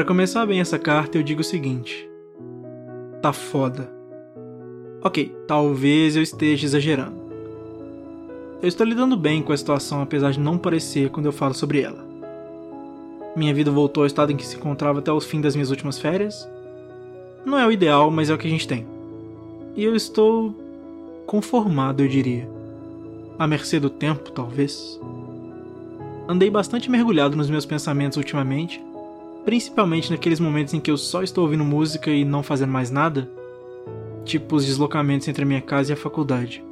[0.00, 2.08] Para começar bem essa carta, eu digo o seguinte:
[3.20, 3.92] Tá foda.
[5.02, 7.20] Ok, talvez eu esteja exagerando.
[8.62, 11.82] Eu estou lidando bem com a situação, apesar de não parecer quando eu falo sobre
[11.82, 12.02] ela.
[13.36, 15.98] Minha vida voltou ao estado em que se encontrava até o fim das minhas últimas
[15.98, 16.48] férias.
[17.44, 18.86] Não é o ideal, mas é o que a gente tem.
[19.76, 20.56] E eu estou
[21.26, 22.48] conformado, eu diria.
[23.38, 24.98] À mercê do tempo, talvez.
[26.26, 28.82] Andei bastante mergulhado nos meus pensamentos ultimamente
[29.44, 33.30] principalmente naqueles momentos em que eu só estou ouvindo música e não fazendo mais nada,
[34.24, 36.62] tipo os deslocamentos entre a minha casa e a faculdade.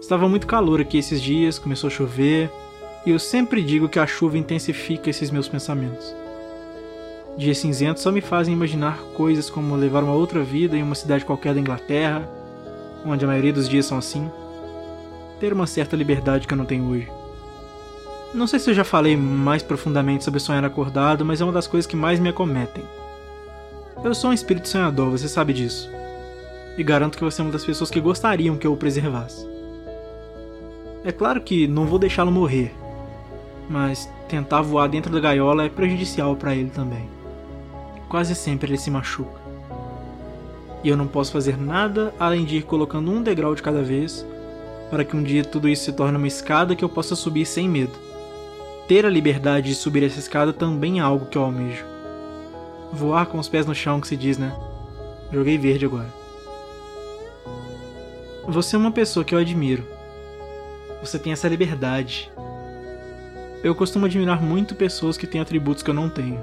[0.00, 2.50] Estava muito calor aqui esses dias, começou a chover,
[3.04, 6.14] e eu sempre digo que a chuva intensifica esses meus pensamentos.
[7.36, 11.24] Dias cinzentos só me fazem imaginar coisas como levar uma outra vida em uma cidade
[11.24, 12.28] qualquer da Inglaterra,
[13.04, 14.30] onde a maioria dos dias são assim,
[15.38, 17.08] ter uma certa liberdade que eu não tenho hoje.
[18.34, 21.66] Não sei se eu já falei mais profundamente sobre sonhar acordado, mas é uma das
[21.66, 22.84] coisas que mais me acometem.
[24.04, 25.88] Eu sou um espírito sonhador, você sabe disso.
[26.76, 29.46] E garanto que você é uma das pessoas que gostariam que eu o preservasse.
[31.04, 32.74] É claro que não vou deixá-lo morrer,
[33.70, 37.08] mas tentar voar dentro da gaiola é prejudicial para ele também.
[38.08, 39.40] Quase sempre ele se machuca.
[40.82, 44.26] E eu não posso fazer nada além de ir colocando um degrau de cada vez
[44.90, 47.68] para que um dia tudo isso se torne uma escada que eu possa subir sem
[47.68, 48.05] medo.
[48.88, 51.84] Ter a liberdade de subir essa escada também é algo que eu almejo.
[52.92, 54.56] Voar com os pés no chão, que se diz, né?
[55.32, 56.06] Joguei verde agora.
[58.46, 59.84] Você é uma pessoa que eu admiro.
[61.00, 62.30] Você tem essa liberdade.
[63.64, 66.40] Eu costumo admirar muito pessoas que têm atributos que eu não tenho.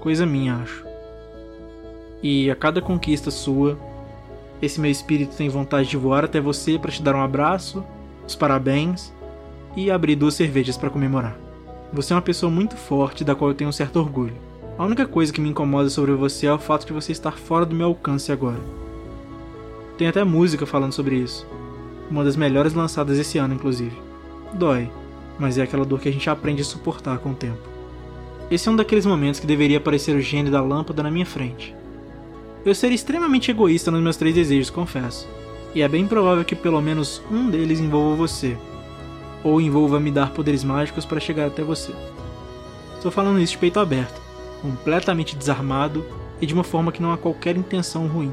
[0.00, 0.82] Coisa minha, acho.
[2.22, 3.78] E a cada conquista sua,
[4.62, 7.84] esse meu espírito tem vontade de voar até você para te dar um abraço,
[8.26, 9.12] os parabéns
[9.76, 11.36] e abrir duas cervejas para comemorar.
[11.92, 14.34] Você é uma pessoa muito forte da qual eu tenho um certo orgulho.
[14.76, 17.64] A única coisa que me incomoda sobre você é o fato de você estar fora
[17.64, 18.60] do meu alcance agora.
[19.96, 21.46] Tem até música falando sobre isso.
[22.10, 23.96] Uma das melhores lançadas esse ano, inclusive.
[24.52, 24.90] Dói,
[25.38, 27.74] mas é aquela dor que a gente aprende a suportar com o tempo.
[28.50, 31.74] Esse é um daqueles momentos que deveria aparecer o gênio da lâmpada na minha frente.
[32.64, 35.28] Eu seria extremamente egoísta nos meus três desejos, confesso.
[35.74, 38.56] E é bem provável que pelo menos um deles envolva você,
[39.44, 41.94] ou envolva me dar poderes mágicos para chegar até você.
[42.96, 44.20] Estou falando isso de peito aberto,
[44.62, 46.04] completamente desarmado
[46.40, 48.32] e de uma forma que não há qualquer intenção ruim.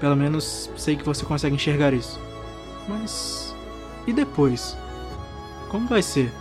[0.00, 2.20] Pelo menos sei que você consegue enxergar isso.
[2.88, 3.54] Mas.
[4.06, 4.76] e depois?
[5.68, 6.32] Como vai ser?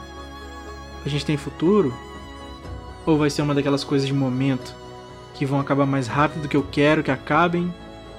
[1.06, 1.94] A gente tem futuro?
[3.06, 4.76] Ou vai ser uma daquelas coisas de momento
[5.34, 7.74] que vão acabar mais rápido do que eu quero que acabem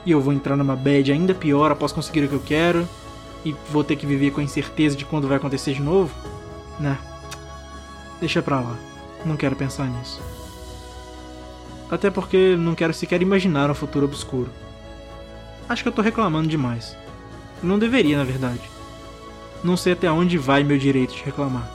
[0.06, 2.88] e eu vou entrar numa bad ainda pior após conseguir o que eu quero
[3.48, 6.14] e vou ter que viver com a incerteza de quando vai acontecer de novo?
[6.78, 6.98] Né?
[8.20, 8.76] Deixa pra lá.
[9.24, 10.20] Não quero pensar nisso.
[11.90, 14.50] Até porque não quero sequer imaginar um futuro obscuro.
[15.68, 16.96] Acho que eu tô reclamando demais.
[17.62, 18.60] Não deveria, na verdade.
[19.64, 21.68] Não sei até onde vai meu direito de reclamar.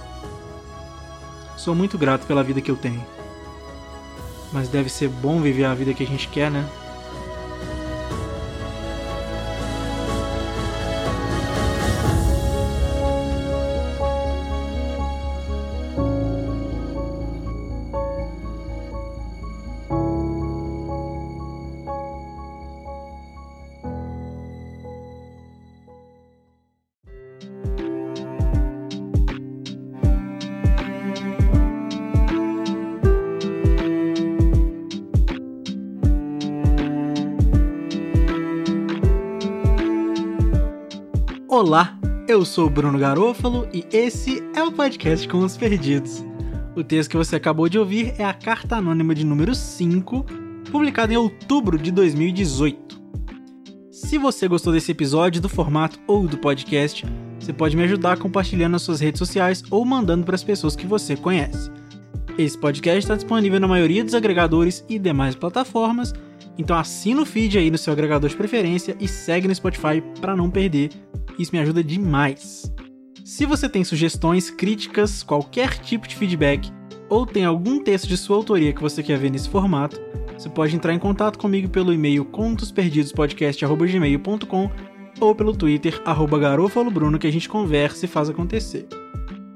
[1.57, 3.03] Sou muito grato pela vida que eu tenho.
[4.51, 6.69] Mas deve ser bom viver a vida que a gente quer, né?
[41.55, 41.95] Olá,
[42.27, 46.25] eu sou Bruno Garofalo e esse é o podcast com os perdidos.
[46.75, 50.25] O texto que você acabou de ouvir é a carta anônima de número 5,
[50.71, 52.99] publicada em outubro de 2018.
[53.91, 57.05] Se você gostou desse episódio, do formato ou do podcast,
[57.39, 60.87] você pode me ajudar compartilhando nas suas redes sociais ou mandando para as pessoas que
[60.87, 61.69] você conhece.
[62.35, 66.13] Esse podcast está disponível na maioria dos agregadores e demais plataformas
[66.57, 70.35] Então assina o feed aí no seu agregador de preferência e segue no Spotify para
[70.35, 70.89] não perder.
[71.37, 72.73] Isso me ajuda demais.
[73.23, 76.71] Se você tem sugestões, críticas, qualquer tipo de feedback
[77.09, 79.99] ou tem algum texto de sua autoria que você quer ver nesse formato,
[80.37, 84.71] você pode entrar em contato comigo pelo e-mail contosperdidospodcast.gmail.com
[85.19, 86.01] ou pelo Twitter,
[86.39, 88.87] garofalobruno, que a gente conversa e faz acontecer.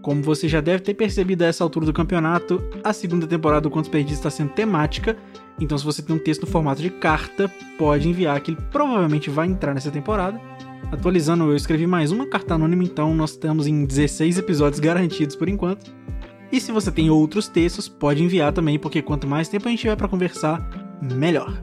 [0.01, 3.69] Como você já deve ter percebido a essa altura do campeonato, a segunda temporada do
[3.69, 5.17] Contos Perdidos está sendo temática,
[5.59, 9.29] então se você tem um texto no formato de carta, pode enviar que ele provavelmente
[9.29, 10.39] vai entrar nessa temporada.
[10.91, 15.49] Atualizando, eu escrevi mais uma carta anônima, então nós estamos em 16 episódios garantidos por
[15.49, 15.91] enquanto.
[16.51, 19.81] E se você tem outros textos, pode enviar também, porque quanto mais tempo a gente
[19.81, 20.65] tiver para conversar,
[21.01, 21.61] melhor.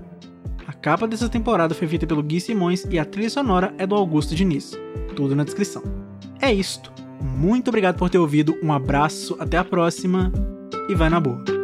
[0.66, 3.94] A capa dessa temporada foi feita pelo Gui Simões e a trilha sonora é do
[3.94, 4.78] Augusto Diniz.
[5.16, 5.82] Tudo na descrição.
[6.40, 6.92] É isto.
[7.22, 10.30] Muito obrigado por ter ouvido, um abraço, até a próxima
[10.88, 11.63] e vai na boa.